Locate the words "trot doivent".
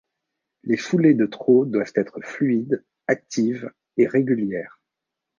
1.27-1.93